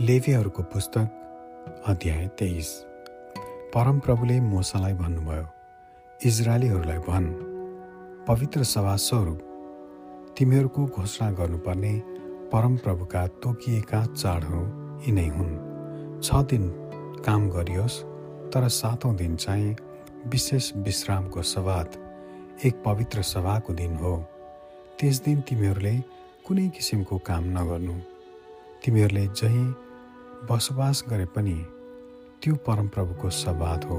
लेवीहरूको 0.00 0.62
पुस्तक 0.62 1.84
अध्याय 1.86 2.26
तेइस। 2.28 2.68
परमप्रभुले 3.74 4.40
मोसालाई 4.40 4.92
भन्नुभयो 4.92 5.44
इजरायलीहरूलाई 6.20 6.98
भन् 6.98 7.28
पवित्र 8.26 8.62
सभा 8.62 8.96
स्वरूप। 8.96 9.38
तिमीहरूको 10.38 10.86
घोषणा 10.86 11.30
गर्नुपर्ने 11.30 11.92
परमप्रभुका 12.52 13.26
तोकिएका 13.26 14.04
चाडहरू 14.06 14.62
यिनै 15.06 15.26
हुन्। 15.28 15.52
छ 16.22 16.42
दिन 16.50 16.68
काम 17.26 17.48
गरियोस् 17.50 18.02
तर 18.50 18.68
सातौँ 18.68 19.14
दिन 19.16 19.36
चाहिँ 19.36 19.76
विशेष 20.26 20.72
विश्रामको 20.76 21.42
सवाद 21.42 21.86
एक 22.64 22.82
पवित्र 22.82 23.22
सभाको 23.22 23.74
दिन 23.74 23.94
हो। 23.96 24.16
त्यस 24.98 25.22
दिन 25.22 25.40
तिमीहरूले 25.40 25.96
कुनै 26.46 26.68
किसिमको 26.68 27.18
काम 27.18 27.44
नगर्नु। 27.58 28.13
तिमीहरूले 28.84 29.26
जहीँ 29.26 29.74
बसोबास 30.50 31.04
गरे 31.08 31.24
पनि 31.24 31.54
त्यो 32.42 32.54
परमप्रभुको 32.66 33.30
सवाद 33.30 33.84
हो। 33.84 33.98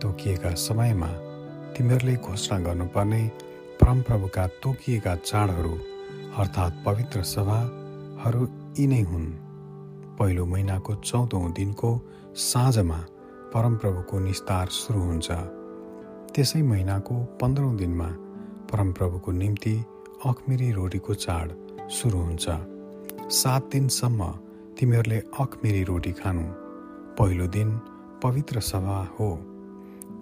तोकिएका 0.00 0.50
समयमा 0.54 1.08
तिमीहरूले 1.72 2.16
घोषणा 2.16 2.58
गर्नुपर्ने 2.58 3.22
परमप्रभुका 3.80 4.46
तोकिएका 4.62 5.14
चाडहरू 5.24 5.72
अर्थात् 6.36 6.84
पवित्र 6.84 7.22
सभाहरू 7.22 8.48
यिनै 8.78 9.00
हुन्। 9.00 9.26
पहिलो 10.20 10.46
महिनाको 10.46 10.94
चौधौँ 10.94 11.52
दिनको 11.52 11.90
साँझमा 12.36 13.00
परमप्रभुको 13.54 14.18
निस्तार 14.18 14.66
सुरु 14.68 15.00
हुन्छ। 15.00 15.28
त्यसै 16.34 16.62
महिनाको 16.62 17.14
पन्ध्रौँ 17.40 17.76
दिनमा 17.76 18.08
परमप्रभुको 18.68 19.32
निम्ति 19.32 19.76
अखमिरी 20.26 20.72
रोटीको 20.72 21.14
चाड 21.14 21.52
सुरु 21.88 22.18
हुन्छ। 22.18 22.75
सात 23.30 23.68
दिनसम्म 23.72 24.26
तिमीहरूले 24.78 25.18
अखमेरी 25.18 25.82
रोटी 25.82 26.12
खानु। 26.12 26.42
पहिलो 27.18 27.46
दिन 27.46 27.80
पवित्र 28.22 28.60
सभा 28.60 29.08
हो। 29.20 29.36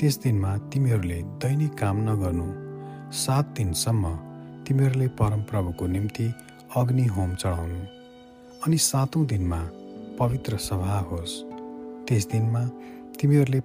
त्यस 0.01 0.19
दिनमा 0.23 0.57
तिमीहरूले 0.57 1.23
दैनिक 1.23 1.75
काम 1.75 1.97
नगर्नु। 1.97 2.47
सात 3.13 3.47
दिनसम्म 3.47 4.17
तिमीहरूले 4.65 5.09
परमप्रभुको 5.09 5.87
निम्ति 5.87 6.35
अग्नि 6.77 7.05
होम 7.05 7.35
चढाउनु। 7.35 7.81
अनि 8.67 8.79
सातौँ 8.79 9.27
दिनमा 9.27 9.69
पवित्र 10.19 10.57
सभा 10.57 10.99
होस्। 10.99 11.43
त्यस 12.09 12.29
दिनमा 12.29 12.67
तिमीहरूले 13.21 13.61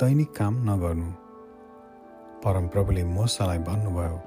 दैनिक 0.00 0.32
काम 0.32 0.70
नगर्नु। 0.70 1.12
परमप्रभुले 2.44 3.04
मोसालाई 3.04 3.58
भन्नुभयो 3.58 4.20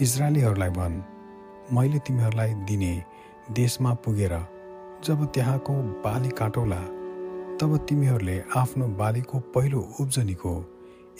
इजरायलीहरूलाई 0.00 0.70
भन्। 0.70 1.02
मैले 1.72 1.98
तिमीहरूलाई 1.98 2.54
दिने 2.54 3.11
देशमा 3.54 3.92
पुगेर 4.04 4.32
जब 5.04 5.24
त्यहाँको 5.34 5.72
बाली 6.04 6.28
काटौला 6.38 6.80
तब 7.60 7.76
तिमीहरूले 7.88 8.38
आफ्नो 8.56 8.86
बालीको 9.00 9.38
पहिलो 9.54 9.80
उब्जनीको 10.00 10.52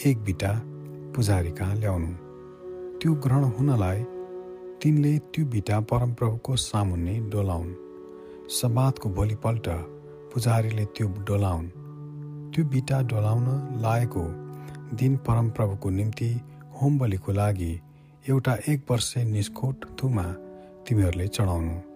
एक 0.06 0.22
बिटा 0.25 0.53
पुजारी 1.16 1.50
कहाँ 1.50 1.75
ल्याउनु। 1.75 2.12
त्यो 2.98 3.14
ग्रहण 3.25 3.44
हुनलाई 3.58 4.03
तिनले 4.83 5.12
त्यो 5.34 5.44
बिटा 5.47 5.80
परमप्रभुको 5.91 6.56
सामुन्ने 6.56 7.19
डोलाउन्। 7.30 7.75
समातको 8.60 9.08
भोलिपल्ट 9.10 9.69
पुजारीले 10.33 10.84
त्यो 10.97 11.08
डोलाउन्। 11.28 11.69
त्यो 12.53 12.64
बिटा 12.72 13.03
डोलाउन 13.12 13.47
लागेको 13.83 14.25
दिन 14.97 15.16
परमप्रभुको 15.28 15.91
निम्ति 15.91 16.33
होम 16.83 16.98
बलिको 16.98 17.33
लागि 17.33 17.72
एउटा 18.25 18.58
एक 18.69 18.91
वर्षे 18.91 19.25
निस्कोट 19.25 19.86
थुमा 19.98 20.27
तिमीहरूले 20.88 21.28
चढाउनु। 21.28 21.91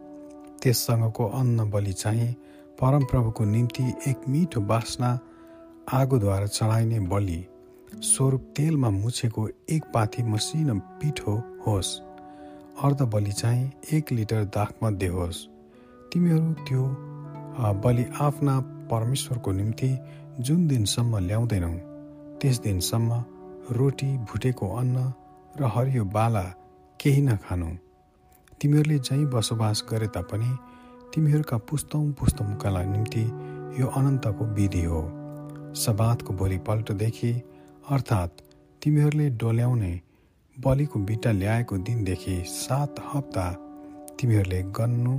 त्यससँगको 0.66 1.24
अन्न 1.38 1.70
बलि 1.70 1.92
चाहिँ 1.92 2.32
परमप्रभुको 2.80 3.44
निम्ति 3.44 3.82
एक 4.08 4.28
मिठो 4.28 4.60
बास्ना 4.60 5.10
आगोद्वारा 5.94 6.46
चढाइने 6.46 6.98
बलि 7.00 7.38
स्वरूप 8.02 8.52
तेलमा 8.56 8.90
मुछेको 8.90 9.48
एक 9.70 9.84
पाथी 9.94 10.22
मसिनो 10.22 10.74
पिठो 10.98 11.34
होस्। 11.66 11.90
अर्ध 12.84 13.02
बलि 13.02 13.32
चाहिँ 13.32 13.70
एक 13.94 14.12
लिटर 14.12 14.44
दाखमध्ये 14.58 15.08
होस्। 15.08 15.46
तिमीहरू 16.12 16.52
त्यो 16.66 16.82
बलि 17.84 18.04
आफ्ना 18.20 18.58
परमेश्वरको 18.90 19.52
निम्ति 19.52 19.90
जुन 20.40 20.66
दिनसम्म 20.68 21.18
ल्याउँदैनौ 21.18 21.72
त्यस 22.42 22.60
दिनसम्म 22.60 23.24
रोटी 23.70 24.10
भुटेको 24.28 24.74
अन्न 24.76 25.12
र 25.60 25.72
हरियो 25.74 26.04
बाला 26.04 26.46
केही 27.00 27.22
नखानु। 27.22 27.70
तिमीहरूले 28.60 28.98
जहीँ 28.98 29.24
बसोबास 29.26 29.84
गरे 29.90 30.06
तापनि 30.06 30.50
तिमीहरूका 31.14 31.56
पुस्तौँ 31.68 32.12
पुस्तौँका 32.12 32.70
निम्ति 32.84 33.24
यो 33.80 33.86
अनन्तको 33.86 34.44
विधि 34.54 34.82
हो। 34.84 35.02
सबातको 35.76 36.32
भोलिपल्टदेखि 36.32 37.32
अर्थात् 37.90 38.40
तिमीहरूले 38.82 39.28
डोल्याउने 39.30 39.92
बलिको 40.56 40.98
बिटा 41.00 41.32
ल्याएको 41.32 41.78
दिनदेखि 41.78 42.42
सात 42.48 42.94
हप्ता 43.14 43.46
तिमीहरूले 44.20 44.62
गर्नु 44.76 45.14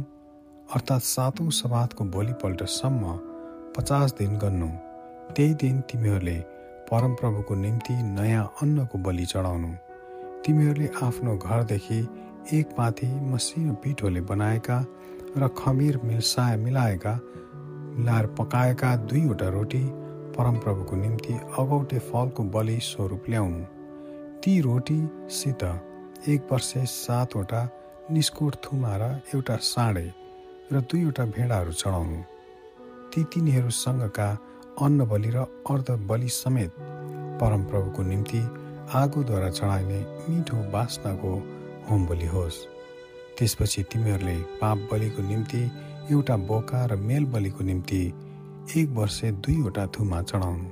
अर्थात् 0.75 1.03
सातौँ 1.05 1.49
सबातको 1.51 2.05
भोलिपल्टसम्म 2.05 3.17
पचास 3.77 4.15
दिन 4.19 4.37
गर्नु 4.37 4.69
त्यही 5.35 5.53
दिन 5.61 5.81
तिमीहरूले 5.81 6.39
परमप्रभुको 6.89 7.55
निम्ति 7.55 7.93
नयाँ 7.93 8.45
अन्नको 8.61 8.97
बलि 8.97 9.25
चढाउनु। 9.25 9.73
तिमीहरूले 10.45 10.89
आफ्नो 11.03 11.37
घरदेखि 11.37 12.01
एक 12.53 12.67
पाथी 12.67 13.07
मसिनो 13.29 13.73
पिठोले 13.83 14.21
बनाएका 14.21 14.75
र 15.37 15.47
खमिर 15.57 15.97
मिल्साए 16.03 16.55
मिलाएका 16.57 17.13
मिलाएर 17.97 18.25
पकाएका 18.37 18.95
दुईवटा 19.03 19.47
रोटी 19.49 19.83
परमप्रभुको 20.31 20.95
निम्ति 20.95 21.33
अगौटे 21.59 21.99
फलको 22.07 22.43
बलि 22.55 22.77
स्वरूप 22.81 23.23
ल्याउनु। 23.29 23.63
ती 24.39 24.53
रोटीसित 24.61 25.63
एक 26.27 26.47
वर्षे 26.51 26.85
सातवटा 26.85 27.61
निस्कोट 28.11 28.55
थुमा 28.63 28.95
र 28.97 29.11
एउटा 29.35 29.55
साँडे 29.63 30.07
र 30.71 30.81
दुईवटा 30.87 31.25
भेडाहरू 31.35 31.71
चढाउनु। 31.73 32.21
ती 33.11 33.23
तिनीहरूसँगका 33.23 34.29
अन्न 34.81 35.05
बलि 35.05 35.31
र 35.35 35.43
अर्ध 35.67 35.91
बलि 36.07 36.29
समेत 36.31 36.79
परमप्रभुको 37.43 38.03
निम्ति 38.03 38.41
आगोद्वारा 38.95 39.49
चढाइने 39.51 39.99
मिठो 40.29 40.57
बास्नाको 40.71 41.35
होम 41.89 42.05
बलि 42.07 42.25
होस्। 42.27 42.57
त्यसपछि 43.37 43.83
तिमीहरूले 43.83 44.35
पाप 44.61 44.77
बलिको 44.91 45.21
निम्ति 45.23 45.61
एउटा 46.11 46.35
बोका 46.47 46.85
र 46.85 46.95
मेल 46.97 47.25
बलिको 47.25 47.63
निम्ति 47.63 48.01
एक 48.77 48.89
वर्षे 48.89 49.31
दुईवटा 49.43 49.85
थुमा 49.87 50.21
चढाउनु। 50.21 50.69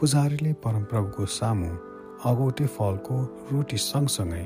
पुजारीले 0.00 0.52
परमप्रभुको 0.64 1.26
सामु 1.26 1.70
अगौटे 2.24 2.66
फलको 2.66 3.16
रोटी 3.52 3.76
सँगसँगै 3.76 4.44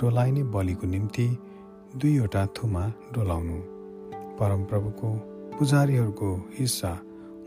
डोलाइने 0.00 0.42
बलिको 0.54 0.86
निम्ति 0.86 1.26
दुईवटा 1.96 2.46
थुमा 2.56 2.86
डोलाउनु। 3.14 3.58
परमप्रभुको 4.38 5.08
पुजारीहरूको 5.58 6.34
हिस्सा 6.58 6.92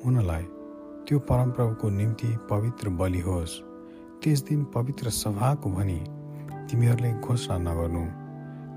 हुनलाई 0.05 0.44
त्यो 1.07 1.19
परमप्रभुको 1.29 1.89
निम्ति 1.89 2.27
पवित्र 2.50 2.89
बलि 3.00 3.19
होस्। 3.19 3.61
त्यस 4.23 4.44
दिन 4.47 4.63
पवित्र 4.73 5.09
सभाको 5.11 5.69
भनी 5.69 6.00
तिमीहरूले 6.73 7.11
घोषणा 7.22 7.56
नगर्नु। 7.69 8.03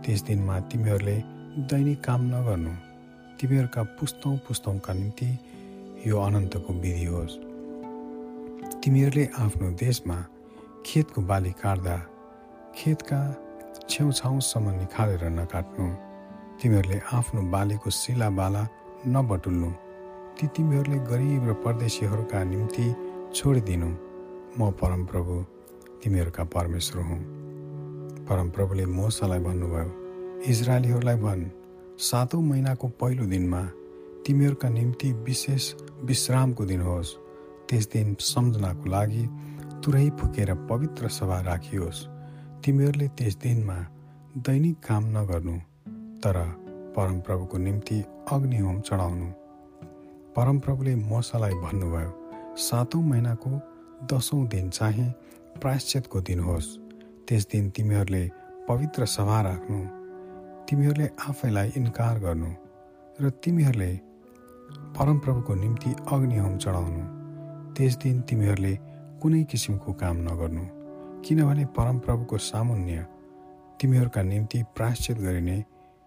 त्यस 0.05 0.21
दिनमा 0.29 0.55
तिमीहरूले 0.69 1.17
दैनिक 1.65 2.01
काम 2.05 2.21
नगर्नु। 2.29 2.73
तिमीहरूका 3.41 3.83
पुस्तौँ 3.97 4.37
पुस्तौँका 4.37 4.93
निम्ति 4.93 5.29
यो 6.07 6.17
अनन्तको 6.21 6.73
विधि 6.73 7.05
होस्। 7.05 7.35
तिमीहरूले 8.85 9.25
आफ्नो 9.41 9.71
देशमा 9.81 10.17
खेतको 10.87 11.21
बाली 11.23 11.53
काट्दा 11.57 11.97
खेतका 12.77 13.21
छेउछाउसम्म 13.89 14.67
निखालेर 14.77 15.25
नकाट्नु। 15.41 15.87
तिमीहरूले 16.61 17.01
आफ्नो 17.17 17.41
बालीको 17.49 17.91
सिला 17.91 18.29
बाला 18.31 18.63
नबटुल्नु। 19.09 19.71
ती 20.37 20.47
तिमीहरूले 20.53 20.99
गरिब 21.09 21.49
र 21.49 21.53
परदेशीहरूका 21.65 22.45
निम्ति 22.45 22.87
छोडिदिनु। 23.35 23.91
म 24.59 24.71
परमप्रभु 24.81 25.35
तिमीहरूका 26.05 26.45
परमेश्वर 26.45 27.03
हुँ। 27.03 27.46
परमप्रभुले 28.29 28.85
मोसालाई 28.87 29.39
भन्नुभयो 29.39 30.43
इजरायलीहरूलाई 30.51 31.17
भन् 31.17 31.45
सातौँ 32.01 32.43
महिनाको 32.43 32.89
पहिलो 33.01 33.25
दिनमा 33.27 33.63
तिमीहरूका 34.27 34.69
निम्ति 34.69 35.13
विशेष 35.27 35.65
विश्रामको 36.05 36.65
दिन 36.65 36.81
होस्। 36.81 37.15
त्यस 37.69 37.89
दिन 37.93 38.15
सम्झनाको 38.21 38.91
लागि 38.91 39.25
तुरै 39.85 40.09
फुकेर 40.19 40.55
पवित्र 40.71 41.09
सभा 41.09 41.41
राखियोस्। 41.41 42.07
तिमीहरूले 42.65 43.09
त्यस 43.09 43.37
दिनमा 43.37 43.79
दैनिक 44.39 44.77
काम 44.79 45.05
नगर्नु 45.17 45.57
तर 46.23 46.37
परमप्रभुको 46.97 47.59
निम्ति 47.59 47.99
अग्निहोम 48.33 48.81
चढाउनु। 48.81 49.29
परमप्रभुले 50.37 50.95
मोसालाई 50.95 51.55
भन्नुभयो 51.63 52.11
सातौँ 52.59 53.03
महिनाको 53.03 53.51
दसौँ 54.11 54.47
दिन 54.49 54.71
चाहिँ 54.71 55.11
प्रायश्चितको 55.63 56.21
दिन 56.21 56.41
होस्। 56.41 56.69
त्यस 57.29 57.47
दिन 57.53 57.71
तिमीहरूले 57.71 58.23
पवित्र 58.69 59.05
सभा 59.07 59.41
राख्नु 59.43 59.79
तिमीहरूले 60.67 61.07
आफैलाई 61.29 61.69
इन्कार 61.77 62.19
गर्नु 62.19 62.51
र 63.19 63.31
तिमीहरूले 63.45 63.93
परमप्रभुको 64.95 65.55
निम्ति 65.55 65.91
अग्नि 66.13 66.37
होम 66.39 66.57
चढाउनु। 66.57 67.03
त्यस 67.75 67.97
दिन 68.03 68.21
तिमीहरूले 68.29 68.75
कुनै 69.23 69.43
किसिमको 69.51 69.93
काम 69.93 70.17
नगर्नु 70.23 70.65
किनभने 71.27 71.65
परमप्रभुको 71.77 72.39
सामुन्य 72.41 73.07
तिमीहरूका 73.81 74.23
निम्ति 74.23 74.63
प्राश्चित 74.77 75.19
गरिने 75.19 75.57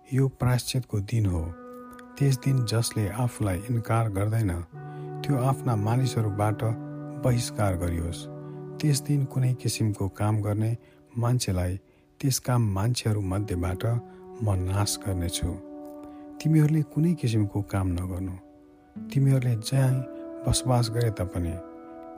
यो 0.08 0.28
प्राश्चितको 0.40 1.00
दिन 1.12 1.26
हो। 1.26 1.44
त्यस 2.18 2.38
दिन 2.46 2.64
जसले 2.66 3.08
आफूलाई 3.24 3.60
इन्कार 3.70 4.10
गर्दैन 4.10 4.52
त्यो 5.22 5.36
आफ्ना 5.44 5.76
मानिसहरूबाट 5.88 6.64
बहिष्कार 7.24 7.76
गरियोस्। 7.78 8.28
त्यस 8.80 9.02
दिन 9.02 9.26
कुनै 9.26 9.54
किसिमको 9.54 10.08
काम 10.16 10.42
गर्ने 10.42 10.72
मान्छेलाई 11.18 11.76
त्यस 12.20 12.40
काम 12.40 12.62
मान्छेहरू 12.74 13.22
मध्येबाट 13.22 13.84
म 14.44 14.56
नाश 14.66 14.98
गर्नेछु। 15.06 15.50
तिमीहरूले 16.40 16.82
कुनै 16.94 17.14
किसिमको 17.22 17.62
काम 17.72 17.88
नगर्नु। 18.00 18.36
तिमीहरूले 18.96 19.56
जहाँ 19.56 19.94
बसोबास 20.46 20.90
गरे 20.96 21.10
तापनि 21.20 21.54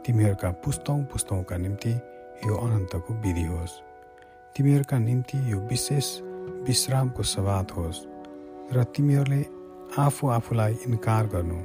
तिमीहरूका 0.05 0.49
पुस्तौँ 0.63 1.01
पुस्तौँका 1.11 1.57
निम्ति 1.57 1.93
यो 2.45 2.55
अनन्तको 2.55 3.13
विधि 3.23 3.45
होस्। 3.45 3.73
तिमीहरूका 4.55 4.97
निम्ति 4.99 5.37
यो 5.51 5.57
विशेष 5.69 6.07
विश्रामको 6.67 7.23
सवाद 7.23 7.71
होस् 7.71 8.05
र 8.73 8.83
तिमीहरूले 8.95 9.41
आफू 9.99 10.27
आफूलाई 10.27 10.73
इन्कार 10.87 11.27
गर्नु 11.27 11.59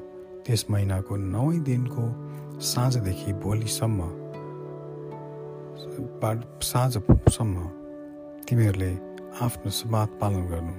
त्यस 0.47 0.67
महिनाको 0.71 1.17
नौ 1.17 1.51
दिनको 1.67 2.05
साँझदेखि 2.61 3.33
भोलिसम्म 3.43 4.01
साँझसम्म 5.77 7.57
तिमीहरूले 8.49 8.93
आफ्नो 9.45 9.71
सवाद 9.71 10.09
पालन 10.21 10.45
गर्नु। 10.49 10.75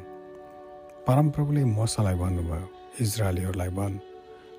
परमप्रभुले 1.08 1.64
मसालाई 1.66 2.16
भन्नुभयो 2.16 2.68
इजरायलीहरूलाई 3.02 3.70
भन् 3.78 3.98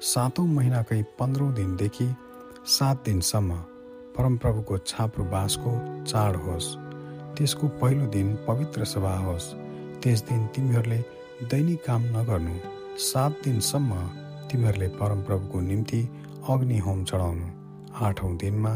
सातौँ 0.03 0.47
महिनाकै 0.49 1.01
पन्ध्रौँ 1.19 1.53
दिनदेखि 1.55 2.09
सात 2.69 2.97
दिनसम्म 3.05 3.51
परमप्रभुको 4.17 4.79
छाप्रो 4.87 5.25
बाँसको 5.25 5.73
चाड 6.05 6.37
होस्। 6.37 6.69
त्यसको 7.37 7.69
पहिलो 7.81 8.07
दिन 8.07 8.29
पवित्र 8.49 8.85
सभा 8.85 9.15
होस्। 9.19 9.47
त्यस 10.03 10.23
दिन 10.29 10.47
तिमीहरूले 10.55 11.01
दैनिक 11.51 11.81
काम 11.85 12.03
नगर्नु 12.17 12.55
सात 13.03 13.33
दिनसम्म 13.45 13.91
तिमीहरूले 14.51 14.89
परमप्रभुको 15.01 15.59
निम्ति 15.61 16.01
अग्नि 16.49 16.79
होम 16.79 17.05
चढाउनु। 17.05 17.47
आठौँ 18.07 18.33
दिनमा 18.37 18.75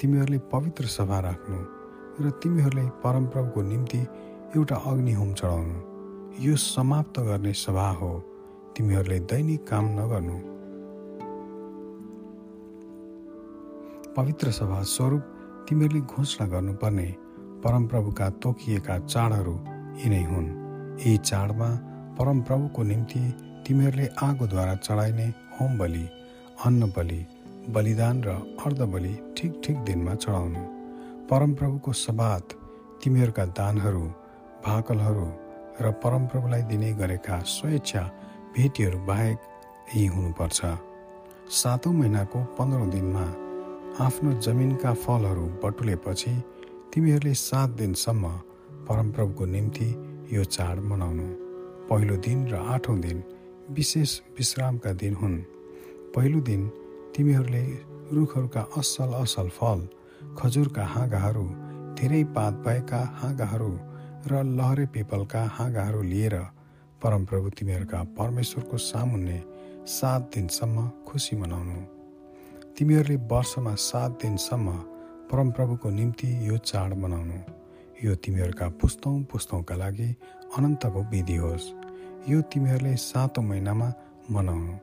तिमीहरूले 0.00 0.38
पवित्र 0.38 0.84
सभा 0.86 1.18
राख्नु 1.20 1.58
र 2.20 2.30
तिमीहरूले 2.30 2.82
परमप्रभुको 3.02 3.62
निम्ति 3.62 3.98
एउटा 4.56 4.76
अग्नि 4.76 5.12
होम 5.12 5.32
चढाउनु। 5.34 5.78
यो 6.44 6.56
समाप्त 6.56 7.20
गर्ने 7.20 7.52
सभा 7.52 7.88
हो। 7.90 8.10
तिमीहरूले 8.76 9.18
दैनिक 9.20 9.66
काम 9.68 9.84
नगर्नु। 9.84 10.38
पवित्र 14.16 14.50
सभा 14.50 14.82
स्वरूप 14.82 15.22
तिमीहरूले 15.68 16.00
घोषणा 16.00 16.46
गर्नुपर्ने 16.46 17.08
परमप्रभुका 17.64 18.30
तोकिएका 18.30 18.98
चाडहरू 18.98 19.54
यिनै 20.04 20.22
हुन्। 20.24 20.48
यी 21.06 21.16
चाडमा 21.18 21.68
परमप्रभुको 22.18 22.82
निम्ति 22.82 23.22
तिमीहरूले 23.66 24.06
आगोद्वारा 24.22 24.74
चढाइने 24.74 25.26
होम 25.26 25.78
बलि 25.78 26.06
अन्न 26.64 26.92
बलि 26.96 27.20
बलिदान 27.68 28.22
र 28.24 28.28
अर्ध 28.64 28.80
बलि 28.92 29.14
ठिक 29.36 29.60
ठिक 29.64 29.76
दिनमा 29.84 30.14
चढाउनु। 30.14 30.62
परमप्रभुको 31.30 31.92
सबात 31.94 32.52
तिमीहरूका 33.04 33.44
दानहरू 33.58 34.04
भाकलहरू 34.64 35.26
र 35.80 35.90
परमप्रभुलाई 36.02 36.62
दिने 36.62 36.92
गरेका 36.92 37.38
स्वेच्छा 37.46 38.02
भेटीहरू 38.56 38.98
बाहेक 39.06 39.38
यही 39.94 40.06
हुनुपर्छ। 40.06 40.60
सातौँ 41.52 41.92
महिनाको 41.92 42.38
पन्ध्रौँ 42.56 42.88
दिनमा 42.90 43.26
आफ्नो 44.00 44.32
जमिनका 44.40 44.92
फलहरू 45.04 45.44
बटुलेपछि 45.62 46.34
तिमीहरूले 46.92 47.34
सात 47.34 47.70
दिनसम्म 47.76 48.28
परमप्रभुको 48.88 49.44
निम्ति 49.44 49.88
यो 50.32 50.44
चाड 50.46 50.76
मनाउनु। 50.80 51.28
पहिलो 51.88 52.16
दिन 52.16 52.48
र 52.48 52.54
आठौँ 52.74 52.98
दिन 53.00 53.22
विशेष 53.70 54.20
विश्रामका 54.38 54.92
दिन 54.92 55.14
हुन्। 55.14 55.36
पहिलो 56.16 56.40
दिन 56.40 56.62
तिमीहरूले 57.18 57.62
रुखहरूका 58.14 58.60
असल 58.78 59.12
असल 59.14 59.48
फल 59.50 59.80
खजुरका 60.38 60.84
हाँगाहरू 60.86 61.42
धेरै 61.98 62.22
पात 62.36 62.60
भएका 62.66 63.00
हाँगाहरू 63.20 63.70
र 64.30 64.42
लहरे 64.58 64.84
पिपलका 64.94 65.42
हाँगाहरू 65.56 66.02
लिएर 66.02 66.36
परमप्रभु 67.02 67.50
तिमीहरूका 67.58 68.02
परमेश्वरको 68.18 68.76
सामुन्ने 68.84 69.38
सात 69.96 70.30
दिनसम्म 70.34 70.86
खुसी 71.08 71.36
मनाउनु। 71.36 71.80
तिमीहरूले 72.78 73.16
वर्षमा 73.26 73.74
सात 73.88 74.10
दिनसम्म 74.22 74.78
परमप्रभुको 75.26 75.90
निम्ति 75.90 76.30
यो 76.48 76.56
चाड 76.70 76.94
मनाउनु। 77.02 77.42
यो 78.04 78.14
तिमीहरूका 78.14 78.68
पुस्तौँ 78.78 79.18
पुस्तौँका 79.26 79.74
लागि 79.74 80.10
अनन्तको 80.54 81.00
विधि 81.10 81.36
होस्। 81.42 81.70
यो 82.30 82.40
तिमीहरूले 82.46 82.96
सातौँ 83.10 83.44
महिनामा 83.44 83.92
मनाउनु। 84.30 84.74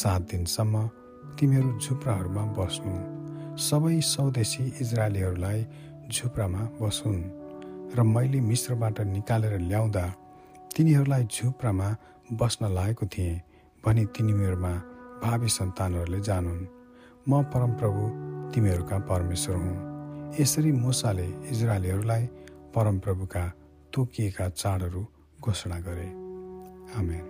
सात 0.00 0.22
दिनसम्म 0.30 0.88
तिमीहरू 1.40 1.70
झुप्राहरूमा 1.78 2.42
बस्नु। 2.58 2.92
सबै 3.56 4.00
स्वदेशी 4.00 4.64
इजरायलीहरूलाई 4.80 5.60
झुप्रामा 6.12 6.62
बसुन् 6.80 7.22
र 7.96 8.02
मैले 8.04 8.40
मिश्रबाट 8.40 9.00
निकालेर 9.00 9.54
ल्याउँदा 9.60 10.04
तिनीहरूलाई 10.76 11.24
झुप्रामा 11.24 11.88
बस्न 12.32 12.62
लागेको 12.76 13.06
थिएँ 13.06 13.40
भनी 13.84 14.04
तिनीहरूमा 14.04 14.72
भावी 15.24 15.48
सन्तानहरूले 15.48 16.20
जानुन्। 16.20 16.62
म 17.28 17.42
परमप्रभु 17.52 18.02
तिमीहरूका 18.52 18.98
परमेश्वर 19.10 19.56
हुँ। 19.56 19.78
यसरी 20.40 20.72
मुसाले 20.72 21.26
इजरायलीहरूलाई 21.50 22.24
परमप्रभुका 22.74 23.44
तोकिएका 23.92 24.48
चाडहरू 24.48 25.02
घोषणा 25.40 25.78
गरे। 25.80 26.08
आमेन। 27.00 27.29